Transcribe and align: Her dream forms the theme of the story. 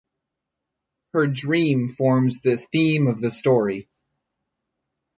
Her 1.13 1.27
dream 1.27 1.87
forms 1.87 2.39
the 2.41 2.57
theme 2.57 3.05
of 3.05 3.21
the 3.21 3.29
story. 3.29 3.87